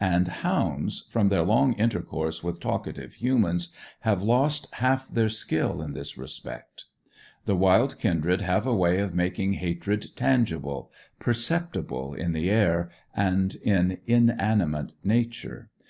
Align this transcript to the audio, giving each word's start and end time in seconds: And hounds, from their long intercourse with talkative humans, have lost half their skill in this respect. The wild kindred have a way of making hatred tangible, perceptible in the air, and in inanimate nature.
And 0.00 0.28
hounds, 0.28 1.04
from 1.10 1.28
their 1.28 1.42
long 1.42 1.74
intercourse 1.74 2.42
with 2.42 2.58
talkative 2.58 3.12
humans, 3.16 3.68
have 4.00 4.22
lost 4.22 4.66
half 4.76 5.08
their 5.08 5.28
skill 5.28 5.82
in 5.82 5.92
this 5.92 6.16
respect. 6.16 6.86
The 7.44 7.54
wild 7.54 7.98
kindred 7.98 8.40
have 8.40 8.66
a 8.66 8.74
way 8.74 8.98
of 9.00 9.14
making 9.14 9.52
hatred 9.60 10.16
tangible, 10.16 10.90
perceptible 11.18 12.14
in 12.14 12.32
the 12.32 12.48
air, 12.48 12.90
and 13.14 13.56
in 13.56 13.98
inanimate 14.06 14.92
nature. 15.04 15.68